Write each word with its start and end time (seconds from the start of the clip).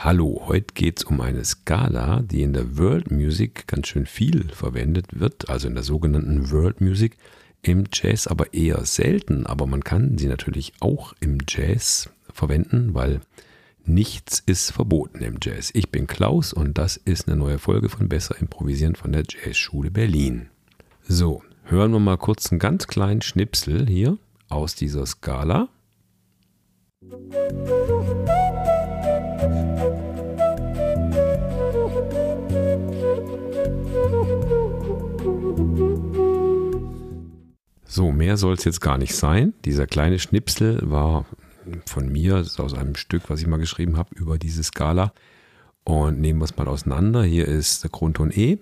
Hallo, 0.00 0.44
heute 0.46 0.74
geht 0.74 1.00
es 1.00 1.04
um 1.04 1.20
eine 1.20 1.44
Skala, 1.44 2.22
die 2.22 2.42
in 2.42 2.52
der 2.52 2.78
World 2.78 3.10
Music 3.10 3.66
ganz 3.66 3.88
schön 3.88 4.06
viel 4.06 4.48
verwendet 4.50 5.18
wird, 5.18 5.50
also 5.50 5.66
in 5.66 5.74
der 5.74 5.82
sogenannten 5.82 6.52
World 6.52 6.80
Music, 6.80 7.16
im 7.62 7.82
Jazz 7.92 8.28
aber 8.28 8.54
eher 8.54 8.84
selten, 8.84 9.44
aber 9.44 9.66
man 9.66 9.82
kann 9.82 10.16
sie 10.16 10.28
natürlich 10.28 10.72
auch 10.78 11.14
im 11.18 11.38
Jazz 11.48 12.10
verwenden, 12.32 12.94
weil 12.94 13.22
nichts 13.84 14.40
ist 14.46 14.70
verboten 14.70 15.20
im 15.20 15.38
Jazz. 15.42 15.72
Ich 15.74 15.90
bin 15.90 16.06
Klaus 16.06 16.52
und 16.52 16.78
das 16.78 16.96
ist 16.96 17.26
eine 17.26 17.36
neue 17.36 17.58
Folge 17.58 17.88
von 17.88 18.08
Besser 18.08 18.38
Improvisieren 18.38 18.94
von 18.94 19.10
der 19.10 19.24
Jazzschule 19.28 19.90
Berlin. 19.90 20.48
So, 21.08 21.42
hören 21.64 21.90
wir 21.90 21.98
mal 21.98 22.18
kurz 22.18 22.52
einen 22.52 22.60
ganz 22.60 22.86
kleinen 22.86 23.20
Schnipsel 23.20 23.88
hier 23.88 24.16
aus 24.48 24.76
dieser 24.76 25.04
Skala. 25.06 25.68
Musik 27.00 28.37
So, 37.98 38.12
mehr 38.12 38.36
soll 38.36 38.54
es 38.54 38.62
jetzt 38.62 38.80
gar 38.80 38.96
nicht 38.96 39.12
sein. 39.12 39.54
Dieser 39.64 39.88
kleine 39.88 40.20
Schnipsel 40.20 40.78
war 40.88 41.24
von 41.84 42.08
mir, 42.08 42.36
aus 42.36 42.72
einem 42.72 42.94
Stück, 42.94 43.28
was 43.28 43.40
ich 43.40 43.48
mal 43.48 43.56
geschrieben 43.56 43.96
habe, 43.96 44.14
über 44.14 44.38
diese 44.38 44.62
Skala. 44.62 45.12
Und 45.82 46.20
nehmen 46.20 46.38
wir 46.38 46.44
es 46.44 46.56
mal 46.56 46.68
auseinander. 46.68 47.24
Hier 47.24 47.48
ist 47.48 47.82
der 47.82 47.90
Grundton 47.90 48.30
E. 48.30 48.58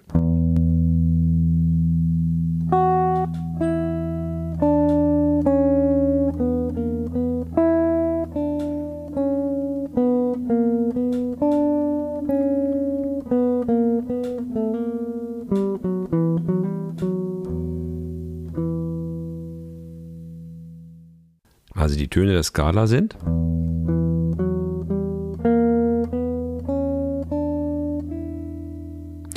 also 21.76 21.96
die 21.96 22.08
Töne 22.08 22.32
der 22.32 22.42
Skala 22.42 22.86
sind. 22.86 23.16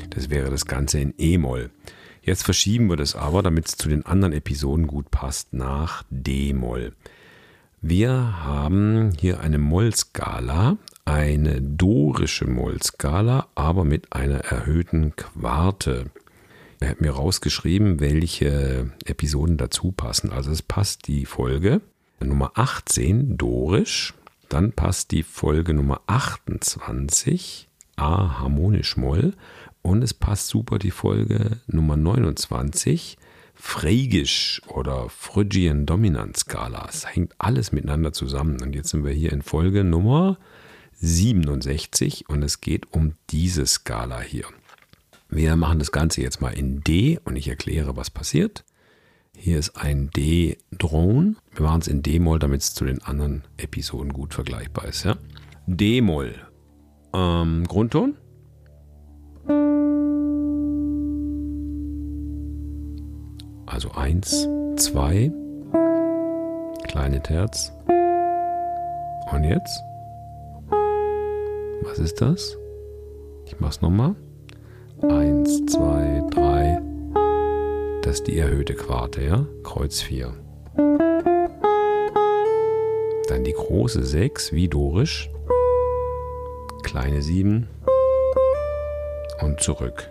Das 0.10 0.30
wäre 0.30 0.50
das 0.50 0.66
Ganze 0.66 1.00
in 1.00 1.14
E-Moll. 1.18 1.70
Jetzt 2.22 2.44
verschieben 2.44 2.90
wir 2.90 2.96
das 2.96 3.16
aber, 3.16 3.44
damit 3.44 3.68
es 3.68 3.78
zu 3.78 3.90
den 3.90 4.06
anderen 4.06 4.34
Episoden 4.34 4.88
gut 4.88 5.12
passt, 5.12 5.54
nach 5.54 6.04
D-Moll. 6.10 6.94
Wir 7.82 8.12
haben 8.44 9.12
hier 9.18 9.40
eine 9.40 9.58
Mollskala, 9.58 10.78
eine 11.06 11.62
dorische 11.62 12.46
Mollskala, 12.46 13.48
aber 13.56 13.86
mit 13.86 14.12
einer 14.14 14.40
erhöhten 14.40 15.16
Quarte. 15.16 16.12
Er 16.82 16.90
hat 16.90 17.02
mir 17.02 17.12
rausgeschrieben, 17.12 18.00
welche 18.00 18.92
Episoden 19.06 19.58
dazu 19.58 19.92
passen. 19.92 20.32
Also 20.32 20.52
es 20.52 20.62
passt 20.62 21.08
die 21.08 21.26
Folge 21.26 21.82
Nummer 22.26 22.52
18, 22.56 23.38
dorisch. 23.38 24.14
Dann 24.50 24.72
passt 24.72 25.12
die 25.12 25.24
Folge 25.24 25.74
Nummer 25.74 26.02
28, 26.08 27.70
A 27.96 28.40
harmonisch 28.40 28.98
Moll. 28.98 29.34
Und 29.82 30.04
es 30.04 30.14
passt 30.14 30.48
super 30.48 30.80
die 30.80 30.92
Folge 30.92 31.58
Nummer 31.68 31.96
29, 31.96 33.18
Phrygisch 33.56 34.62
oder 34.68 35.10
Phrygian 35.10 35.86
Dominant-Skala. 35.86 36.88
Es 36.90 37.08
hängt 37.08 37.34
alles 37.38 37.72
miteinander 37.72 38.14
zusammen. 38.14 38.62
Und 38.62 38.74
jetzt 38.74 38.90
sind 38.90 39.04
wir 39.04 39.12
hier 39.12 39.32
in 39.32 39.42
Folge 39.42 39.84
Nummer 39.84 40.38
67 41.02 42.30
und 42.30 42.44
es 42.44 42.62
geht 42.62 42.92
um 42.92 43.14
diese 43.30 43.66
Skala 43.66 44.22
hier. 44.22 44.46
Wir 45.30 45.56
machen 45.56 45.80
das 45.80 45.92
Ganze 45.92 46.22
jetzt 46.22 46.42
mal 46.42 46.54
in 46.54 46.82
D 46.82 47.20
und 47.24 47.36
ich 47.36 47.48
erkläre, 47.48 47.96
was 47.96 48.10
passiert. 48.10 48.64
Hier 49.42 49.58
ist 49.58 49.78
ein 49.78 50.10
D-Drone. 50.10 51.36
Wir 51.54 51.66
machen 51.66 51.80
es 51.80 51.88
in 51.88 52.04
D-Moll, 52.04 52.40
damit 52.40 52.60
es 52.60 52.74
zu 52.74 52.84
den 52.84 53.02
anderen 53.04 53.44
Episoden 53.56 54.12
gut 54.12 54.34
vergleichbar 54.34 54.84
ist. 54.84 55.06
Ja? 55.06 55.16
D-Moll. 55.66 56.36
Ähm, 57.14 57.64
Grundton. 57.66 58.18
Also 63.66 63.92
1, 63.92 64.50
2, 64.76 65.32
kleine 66.90 67.24
Terz. 67.24 67.72
Und 69.32 69.46
jetzt? 69.46 69.82
Was 71.84 71.98
ist 71.98 72.20
das? 72.20 72.58
Ich 73.46 73.58
mach's 73.62 73.82
nochmal. 73.82 74.16
1, 75.02 75.66
2, 75.68 76.24
3, 76.30 76.89
das 78.02 78.16
ist 78.16 78.28
die 78.28 78.38
erhöhte 78.38 78.74
Quarte, 78.74 79.22
ja? 79.22 79.46
Kreuz 79.64 80.02
4. 80.02 80.34
Dann 83.28 83.44
die 83.44 83.54
große 83.54 84.04
6, 84.04 84.54
wie 84.54 84.68
dorisch. 84.68 85.30
Kleine 86.84 87.22
7 87.22 87.68
und 89.42 89.60
zurück. 89.60 90.10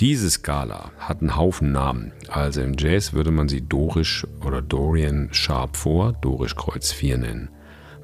Diese 0.00 0.28
Skala 0.28 0.90
hat 0.98 1.20
einen 1.20 1.36
Haufen 1.36 1.72
Namen. 1.72 2.12
Also 2.28 2.60
im 2.60 2.74
Jazz 2.76 3.12
würde 3.12 3.30
man 3.30 3.48
sie 3.48 3.66
Dorisch 3.66 4.26
oder 4.44 4.60
Dorian 4.60 5.28
Sharp 5.32 5.76
vor, 5.76 6.12
Dorisch 6.20 6.56
Kreuz 6.56 6.92
4 6.92 7.18
nennen. 7.18 7.48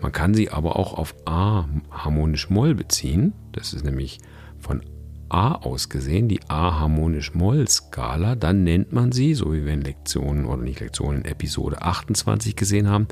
Man 0.00 0.12
kann 0.12 0.34
sie 0.34 0.50
aber 0.50 0.77
auch 0.77 0.94
auf 0.94 1.15
A 1.27 1.66
harmonisch 1.91 2.50
Moll 2.50 2.75
beziehen. 2.75 3.33
Das 3.53 3.72
ist 3.72 3.84
nämlich 3.84 4.19
von 4.59 4.83
A 5.28 5.55
aus 5.55 5.88
gesehen 5.88 6.28
die 6.28 6.41
A 6.49 6.81
harmonisch 6.81 7.34
Moll 7.34 7.69
Skala. 7.69 8.34
Dann 8.34 8.65
nennt 8.65 8.93
man 8.93 9.12
sie, 9.12 9.34
so 9.34 9.53
wie 9.53 9.65
wir 9.65 9.75
in 9.75 9.83
Lektionen 9.83 10.47
oder 10.47 10.62
nicht 10.62 10.81
Lektionen 10.81 11.22
in 11.22 11.31
Episode 11.31 11.83
28 11.83 12.56
gesehen 12.56 12.89
haben, 12.89 13.06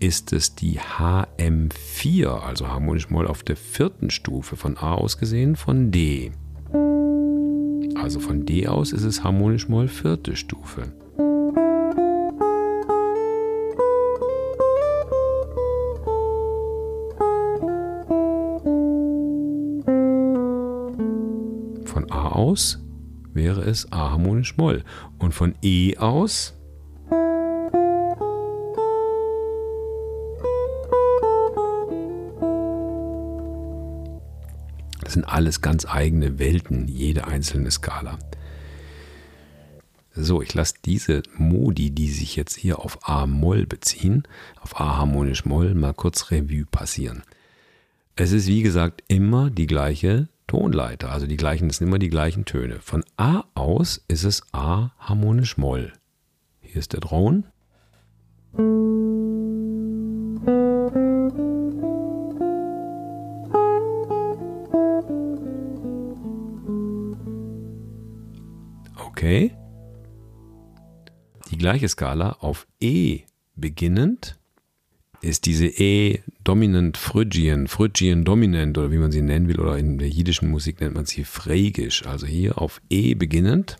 ist 0.00 0.32
es 0.32 0.54
die 0.54 0.80
HM4, 0.80 2.26
also 2.28 2.68
harmonisch 2.68 3.10
Moll 3.10 3.26
auf 3.26 3.42
der 3.42 3.56
vierten 3.56 4.10
Stufe 4.10 4.56
von 4.56 4.76
A 4.78 4.94
aus 4.94 5.18
gesehen 5.18 5.56
von 5.56 5.90
D. 5.90 6.32
Also 7.96 8.20
von 8.20 8.44
D 8.44 8.66
aus 8.66 8.92
ist 8.92 9.04
es 9.04 9.24
harmonisch 9.24 9.68
Moll 9.68 9.88
vierte 9.88 10.36
Stufe. 10.36 10.92
Aus 22.54 22.78
wäre 23.32 23.62
es 23.62 23.90
A 23.90 24.12
harmonisch 24.12 24.56
Moll. 24.56 24.84
Und 25.18 25.34
von 25.34 25.56
E 25.60 25.96
aus 25.96 26.54
Das 35.00 35.14
sind 35.14 35.24
alles 35.24 35.60
ganz 35.60 35.84
eigene 35.84 36.38
Welten, 36.38 36.86
jede 36.88 37.26
einzelne 37.26 37.70
Skala. 37.70 38.18
So, 40.12 40.40
ich 40.40 40.54
lasse 40.54 40.74
diese 40.84 41.22
Modi, 41.36 41.90
die 41.90 42.10
sich 42.10 42.36
jetzt 42.36 42.56
hier 42.56 42.78
auf 42.78 43.08
A-Moll 43.08 43.66
beziehen, 43.66 44.22
auf 44.60 44.80
A 44.80 44.96
harmonisch 44.96 45.44
Moll, 45.44 45.74
mal 45.74 45.92
kurz 45.92 46.30
Revue 46.30 46.66
passieren. 46.66 47.22
Es 48.16 48.30
ist 48.30 48.46
wie 48.46 48.62
gesagt 48.62 49.02
immer 49.08 49.50
die 49.50 49.66
gleiche 49.66 50.28
Tonleiter, 50.54 51.10
also 51.10 51.26
die 51.26 51.36
gleichen, 51.36 51.66
das 51.66 51.78
sind 51.78 51.88
immer 51.88 51.98
die 51.98 52.08
gleichen 52.08 52.44
Töne. 52.44 52.78
Von 52.78 53.04
A 53.16 53.42
aus 53.54 54.04
ist 54.06 54.22
es 54.22 54.40
A 54.52 54.92
harmonisch 55.00 55.56
Moll. 55.56 55.92
Hier 56.60 56.76
ist 56.76 56.92
der 56.92 57.00
Drone. 57.00 57.42
Okay. 69.08 69.56
Die 71.50 71.58
gleiche 71.58 71.88
Skala 71.88 72.36
auf 72.38 72.68
E 72.78 73.22
beginnend 73.56 74.38
ist 75.24 75.46
diese 75.46 75.66
E 75.66 76.20
dominant 76.44 76.96
Phrygian, 76.96 77.66
Phrygian 77.66 78.24
dominant 78.24 78.78
oder 78.78 78.90
wie 78.90 78.98
man 78.98 79.12
sie 79.12 79.22
nennen 79.22 79.48
will, 79.48 79.60
oder 79.60 79.78
in 79.78 79.98
der 79.98 80.08
jiddischen 80.08 80.50
Musik 80.50 80.80
nennt 80.80 80.94
man 80.94 81.06
sie 81.06 81.24
phrygisch, 81.24 82.06
also 82.06 82.26
hier 82.26 82.58
auf 82.58 82.80
E 82.90 83.14
beginnend. 83.14 83.76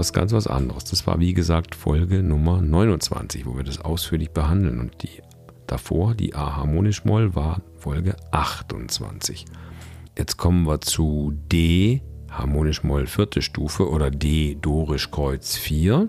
Was 0.00 0.14
ganz 0.14 0.32
was 0.32 0.46
anderes. 0.46 0.84
Das 0.84 1.06
war 1.06 1.20
wie 1.20 1.34
gesagt 1.34 1.74
Folge 1.74 2.22
Nummer 2.22 2.62
29, 2.62 3.44
wo 3.44 3.54
wir 3.58 3.64
das 3.64 3.82
ausführlich 3.82 4.30
behandeln. 4.30 4.80
Und 4.80 5.02
die 5.02 5.20
davor, 5.66 6.14
die 6.14 6.34
A 6.34 6.56
harmonisch 6.56 7.04
Moll, 7.04 7.34
war 7.34 7.60
Folge 7.76 8.16
28. 8.30 9.44
Jetzt 10.16 10.38
kommen 10.38 10.66
wir 10.66 10.80
zu 10.80 11.34
D 11.34 12.00
harmonisch 12.30 12.82
Moll 12.82 13.06
vierte 13.06 13.42
Stufe 13.42 13.90
oder 13.90 14.10
D 14.10 14.56
Dorisch 14.58 15.10
Kreuz 15.10 15.56
4. 15.56 16.08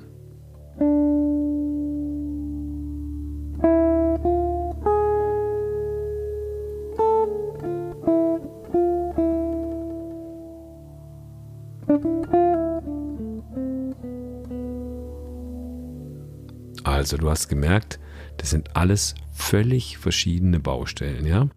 Also 16.84 17.18
du 17.18 17.30
hast 17.30 17.48
gemerkt, 17.48 18.00
das 18.38 18.50
sind 18.50 18.76
alles 18.76 19.16
völlig 19.32 19.98
verschiedene 19.98 20.60
Baustellen, 20.60 21.26
ja? 21.26 21.50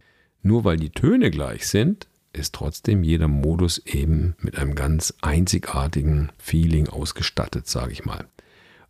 Nur 0.43 0.65
weil 0.65 0.77
die 0.77 0.91
Töne 0.91 1.31
gleich 1.31 1.67
sind, 1.67 2.09
ist 2.33 2.55
trotzdem 2.55 3.03
jeder 3.03 3.29
Modus 3.29 3.79
eben 3.79 4.35
mit 4.41 4.59
einem 4.59 4.75
ganz 4.75 5.15
einzigartigen 5.23 6.31
Feeling 6.39 6.89
ausgestattet, 6.89 7.67
sage 7.67 7.93
ich 7.93 8.05
mal. 8.05 8.27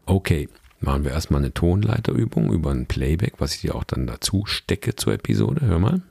Okay, 0.07 0.49
machen 0.81 1.05
wir 1.05 1.13
erstmal 1.13 1.41
eine 1.41 1.55
Tonleiterübung 1.55 2.53
über 2.53 2.71
ein 2.71 2.87
Playback, 2.87 3.35
was 3.39 3.55
ich 3.55 3.61
dir 3.61 3.75
auch 3.75 3.85
dann 3.85 4.07
dazu 4.07 4.45
stecke 4.47 4.97
zur 4.97 5.15
Episode. 5.15 5.61
Hör 5.63 5.79
mal. 5.79 6.03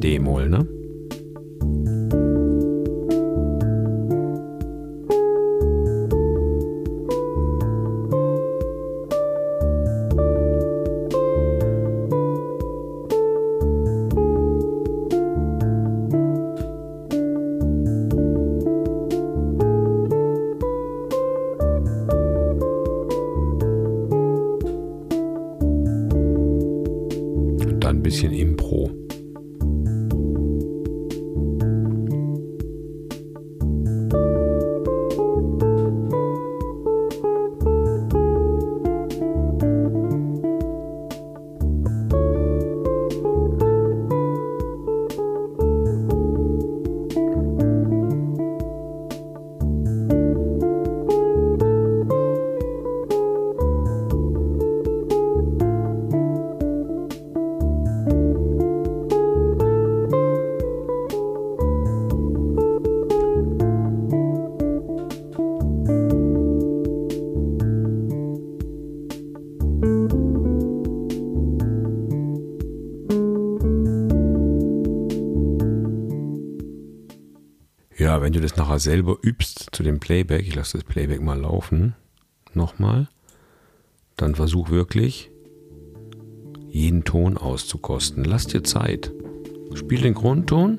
D-Moll, 0.00 0.48
ne? 0.48 0.83
Bisschen 28.14 28.32
Impro. 28.32 29.03
Wenn 78.24 78.32
du 78.32 78.40
das 78.40 78.56
nachher 78.56 78.78
selber 78.78 79.18
übst 79.20 79.68
zu 79.72 79.82
dem 79.82 80.00
Playback, 80.00 80.48
ich 80.48 80.54
lasse 80.54 80.78
das 80.78 80.84
Playback 80.84 81.20
mal 81.20 81.38
laufen, 81.38 81.94
nochmal, 82.54 83.06
dann 84.16 84.34
versuch 84.34 84.70
wirklich, 84.70 85.30
jeden 86.70 87.04
Ton 87.04 87.36
auszukosten. 87.36 88.24
Lass 88.24 88.46
dir 88.46 88.64
Zeit. 88.64 89.12
Spiel 89.74 90.00
den 90.00 90.14
Grundton 90.14 90.78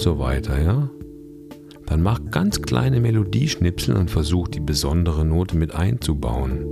so 0.00 0.18
weiter, 0.18 0.60
ja? 0.60 0.90
Dann 1.86 2.02
mach 2.02 2.20
ganz 2.30 2.62
kleine 2.62 3.00
Melodieschnipsel 3.00 3.96
und 3.96 4.10
versuch 4.10 4.48
die 4.48 4.60
besondere 4.60 5.24
Note 5.24 5.56
mit 5.56 5.74
einzubauen. 5.74 6.64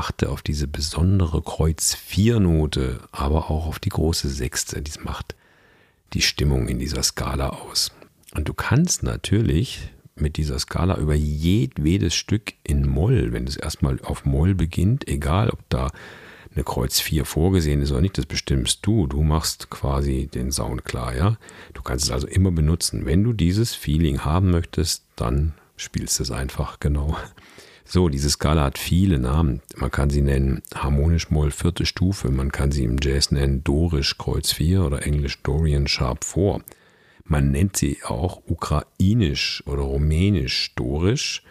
Achte 0.00 0.30
auf 0.30 0.42
diese 0.42 0.66
besondere 0.66 1.42
Kreuz-4-Note, 1.42 3.00
aber 3.12 3.50
auch 3.50 3.66
auf 3.66 3.78
die 3.78 3.90
große 3.90 4.28
Sechste. 4.28 4.82
Dies 4.82 5.04
macht 5.04 5.36
die 6.14 6.22
Stimmung 6.22 6.68
in 6.68 6.78
dieser 6.78 7.02
Skala 7.02 7.50
aus. 7.50 7.92
Und 8.34 8.48
du 8.48 8.54
kannst 8.54 9.02
natürlich 9.02 9.90
mit 10.16 10.36
dieser 10.36 10.58
Skala 10.58 10.96
über 10.96 11.14
jedwedes 11.14 12.14
Stück 12.14 12.54
in 12.64 12.88
Moll, 12.88 13.32
wenn 13.32 13.46
es 13.46 13.56
erstmal 13.56 14.00
auf 14.02 14.24
Moll 14.24 14.54
beginnt, 14.54 15.06
egal 15.06 15.50
ob 15.50 15.60
da 15.68 15.90
eine 16.54 16.64
Kreuz 16.64 17.00
4 17.00 17.24
vorgesehen 17.24 17.80
ist 17.80 17.92
oder 17.92 18.00
nicht, 18.00 18.18
das 18.18 18.26
bestimmst 18.26 18.80
du. 18.82 19.06
Du 19.06 19.22
machst 19.22 19.70
quasi 19.70 20.28
den 20.32 20.50
Sound 20.50 20.84
klar, 20.84 21.14
ja. 21.14 21.36
Du 21.74 21.82
kannst 21.82 22.06
es 22.06 22.10
also 22.10 22.26
immer 22.26 22.50
benutzen. 22.50 23.06
Wenn 23.06 23.22
du 23.22 23.32
dieses 23.32 23.74
Feeling 23.74 24.24
haben 24.24 24.50
möchtest, 24.50 25.04
dann 25.16 25.54
spielst 25.76 26.18
du 26.18 26.24
es 26.24 26.30
einfach, 26.30 26.80
genau. 26.80 27.16
So, 27.84 28.08
diese 28.08 28.30
Skala 28.30 28.64
hat 28.64 28.78
viele 28.78 29.18
Namen. 29.18 29.62
Man 29.76 29.90
kann 29.90 30.10
sie 30.10 30.22
nennen 30.22 30.62
harmonisch 30.74 31.30
Moll 31.30 31.50
vierte 31.50 31.86
Stufe, 31.86 32.30
man 32.30 32.52
kann 32.52 32.70
sie 32.70 32.84
im 32.84 32.98
Jazz 33.00 33.32
nennen 33.32 33.64
Dorisch 33.64 34.16
Kreuz 34.16 34.52
4 34.52 34.84
oder 34.84 35.04
Englisch 35.04 35.42
Dorian 35.42 35.88
Sharp 35.88 36.24
4. 36.24 36.60
Man 37.24 37.50
nennt 37.50 37.76
sie 37.76 37.98
auch 38.04 38.42
ukrainisch 38.46 39.62
oder 39.66 39.82
rumänisch 39.82 40.72
Dorisch 40.76 41.42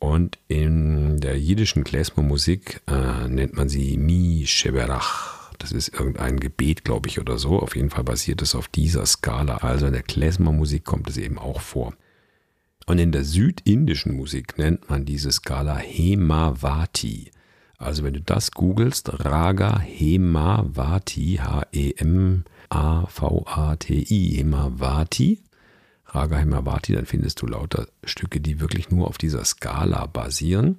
und 0.00 0.38
in 0.48 1.20
der 1.20 1.38
jiddischen 1.38 1.84
Klezmer-Musik 1.84 2.80
äh, 2.88 3.28
nennt 3.28 3.54
man 3.54 3.68
sie 3.68 3.98
Mi 3.98 4.44
Sheberach. 4.46 5.52
Das 5.58 5.72
ist 5.72 5.88
irgendein 5.88 6.40
Gebet, 6.40 6.84
glaube 6.84 7.10
ich, 7.10 7.20
oder 7.20 7.36
so. 7.36 7.60
Auf 7.60 7.76
jeden 7.76 7.90
Fall 7.90 8.04
basiert 8.04 8.40
es 8.40 8.54
auf 8.54 8.66
dieser 8.66 9.04
Skala. 9.04 9.58
Also 9.58 9.86
in 9.86 9.92
der 9.92 10.02
Klezmer-Musik 10.02 10.84
kommt 10.86 11.10
es 11.10 11.18
eben 11.18 11.36
auch 11.38 11.60
vor. 11.60 11.92
Und 12.86 12.98
in 12.98 13.12
der 13.12 13.24
südindischen 13.24 14.16
Musik 14.16 14.56
nennt 14.56 14.88
man 14.88 15.04
diese 15.04 15.30
Skala 15.30 15.76
Hemavati. 15.76 17.30
Also 17.76 18.02
wenn 18.02 18.14
du 18.14 18.22
das 18.22 18.52
googelst, 18.52 19.24
Raga 19.24 19.80
Hemavati, 19.80 21.40
H-E-M-A-V-A-T-I, 21.42 22.42
Hemavati, 24.38 25.42
Raga 26.12 26.38
Hemavati, 26.38 26.92
dann 26.92 27.06
findest 27.06 27.40
du 27.40 27.46
lauter 27.46 27.86
Stücke, 28.04 28.40
die 28.40 28.60
wirklich 28.60 28.90
nur 28.90 29.06
auf 29.06 29.16
dieser 29.16 29.44
Skala 29.44 30.06
basieren. 30.06 30.78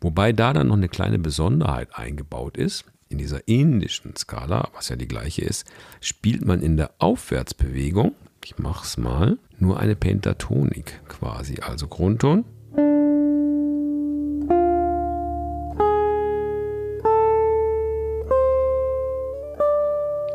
Wobei 0.00 0.32
da 0.32 0.52
dann 0.52 0.68
noch 0.68 0.76
eine 0.76 0.88
kleine 0.88 1.18
Besonderheit 1.18 1.88
eingebaut 1.94 2.56
ist. 2.56 2.84
In 3.08 3.16
dieser 3.16 3.48
indischen 3.48 4.14
Skala, 4.16 4.68
was 4.74 4.90
ja 4.90 4.96
die 4.96 5.08
gleiche 5.08 5.42
ist, 5.42 5.66
spielt 6.00 6.44
man 6.44 6.60
in 6.60 6.76
der 6.76 6.90
Aufwärtsbewegung 6.98 8.14
Ich 8.44 8.58
mach's 8.58 8.98
mal. 8.98 9.38
Nur 9.58 9.80
eine 9.80 9.96
Pentatonik 9.96 11.00
quasi. 11.08 11.60
Also 11.60 11.88
Grundton. 11.88 12.44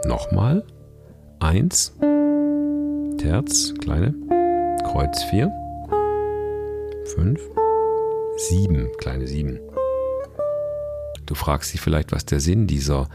Nochmal. 0.05 0.65
Eins. 1.39 1.93
Terz, 3.23 3.73
kleine. 3.79 4.13
Kreuz 4.83 5.23
4. 5.29 5.49
5. 7.15 7.39
7, 8.49 8.89
kleine 8.97 9.27
7. 9.27 9.61
Du 11.25 11.33
fragst 11.33 11.73
dich 11.73 11.79
vielleicht, 11.79 12.11
was 12.11 12.25
der 12.25 12.41
Sinn 12.41 12.67
dieser 12.67 13.07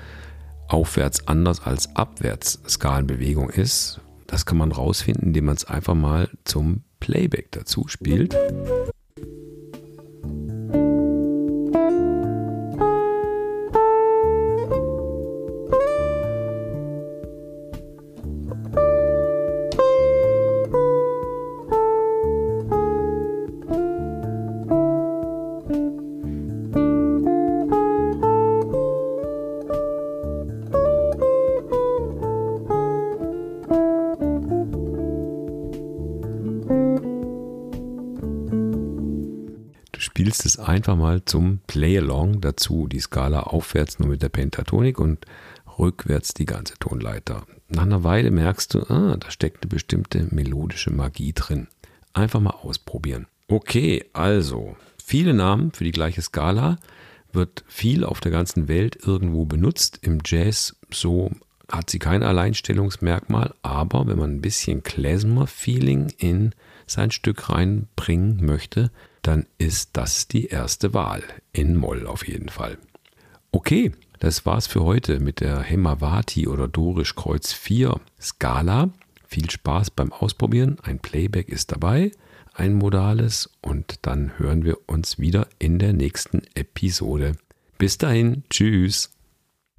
aufwärts 0.67 1.29
anders 1.29 1.61
als 1.61 1.95
abwärts 1.95 2.59
Skalenbewegung 2.67 3.51
ist. 3.51 4.01
Das 4.27 4.47
kann 4.47 4.57
man 4.57 4.73
rausfinden, 4.73 5.27
indem 5.27 5.45
man 5.45 5.57
es 5.57 5.67
einfach 5.67 5.95
mal 5.95 6.31
zum 6.45 6.85
Playback 7.01 7.53
dazu 7.53 7.87
spielt. 7.87 8.35
Spielst 40.29 40.45
es 40.45 40.59
einfach 40.59 40.95
mal 40.95 41.25
zum 41.25 41.61
Play-Along 41.69 42.43
dazu, 42.43 42.87
die 42.87 43.01
Skala 43.01 43.45
aufwärts 43.45 43.99
nur 43.99 44.11
mit 44.11 44.21
der 44.21 44.29
Pentatonik 44.29 44.99
und 44.99 45.25
rückwärts 45.79 46.35
die 46.35 46.45
ganze 46.45 46.75
Tonleiter. 46.79 47.47
Nach 47.71 47.85
einer 47.85 48.05
Weile 48.05 48.31
merkst 48.31 48.75
du, 48.75 48.81
ah, 48.91 49.17
da 49.17 49.31
steckt 49.31 49.63
eine 49.63 49.71
bestimmte 49.71 50.29
melodische 50.31 50.91
Magie 50.91 51.33
drin. 51.33 51.69
Einfach 52.13 52.41
mal 52.41 52.51
ausprobieren. 52.51 53.27
Okay, 53.47 54.05
also, 54.13 54.77
viele 55.03 55.33
Namen 55.33 55.73
für 55.73 55.85
die 55.85 55.93
gleiche 55.93 56.21
Skala 56.21 56.77
wird 57.33 57.65
viel 57.67 58.05
auf 58.05 58.21
der 58.21 58.33
ganzen 58.33 58.69
Welt 58.69 58.99
irgendwo 59.03 59.47
benutzt. 59.47 59.99
Im 60.03 60.19
Jazz 60.23 60.77
so 60.91 61.31
hat 61.73 61.89
sie 61.89 61.99
kein 61.99 62.23
Alleinstellungsmerkmal, 62.23 63.55
aber 63.63 64.07
wenn 64.07 64.19
man 64.19 64.33
ein 64.33 64.43
bisschen 64.43 64.83
Klezmer-Feeling 64.83 66.13
in 66.19 66.55
sein 66.87 67.13
Stück 67.13 67.49
reinbringen 67.49 68.45
möchte, 68.45 68.91
dann 69.29 69.45
ist 69.59 69.91
das 69.93 70.27
die 70.27 70.47
erste 70.47 70.95
Wahl. 70.95 71.23
In 71.53 71.77
Moll 71.77 72.07
auf 72.07 72.27
jeden 72.27 72.49
Fall. 72.49 72.79
Okay, 73.53 73.93
das 74.21 74.47
war's 74.47 74.67
für 74.67 74.85
heute 74.85 75.21
mit 75.21 75.41
der 75.41 75.61
Hemavati 75.61 76.49
oder 76.49 76.67
Dorisch 76.67 77.15
Kreuz 77.15 77.53
4 77.53 78.01
Skala. 78.19 78.89
Viel 79.27 79.51
Spaß 79.51 79.91
beim 79.91 80.15
Ausprobieren. 80.15 80.79
Ein 80.83 80.99
Playback 80.99 81.51
ist 81.51 81.73
dabei, 81.73 82.11
ein 82.55 82.73
modales 82.73 83.51
und 83.61 84.07
dann 84.07 84.39
hören 84.39 84.65
wir 84.65 84.89
uns 84.89 85.19
wieder 85.19 85.47
in 85.59 85.79
der 85.79 85.93
nächsten 85.93 86.41
Episode. 86.55 87.33
Bis 87.77 87.99
dahin, 87.99 88.45
tschüss. 88.49 89.18